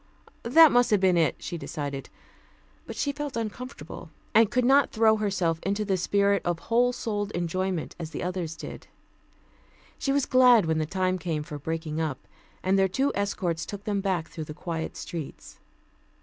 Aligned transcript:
That 0.41 0.71
must 0.71 0.89
have 0.89 0.99
been 0.99 1.15
it, 1.15 1.35
she 1.37 1.59
decided. 1.59 2.09
But 2.87 2.95
she 2.95 3.11
felt 3.11 3.37
uncomfortable, 3.37 4.09
and 4.33 4.49
could 4.49 4.65
not 4.65 4.89
throw 4.91 5.17
herself 5.17 5.59
into 5.61 5.85
the 5.85 5.95
spirit 5.95 6.41
of 6.43 6.57
whole 6.57 6.91
souled 6.91 7.29
enjoyment 7.33 7.95
as 7.99 8.09
the 8.09 8.23
others 8.23 8.55
did. 8.55 8.87
She 9.99 10.11
was 10.11 10.25
glad 10.25 10.65
when 10.65 10.79
the 10.79 10.87
time 10.87 11.19
came 11.19 11.43
for 11.43 11.59
breaking 11.59 12.01
up, 12.01 12.17
and 12.63 12.79
their 12.79 12.87
two 12.89 13.11
escorts 13.13 13.63
took 13.63 13.83
them 13.83 14.01
back 14.01 14.27
through 14.27 14.45
the 14.45 14.55
quiet 14.55 14.97
streets. 14.97 15.59